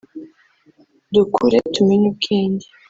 Dukure 1.13 1.57
tumenye 1.73 2.05
ubwenge 2.13 2.67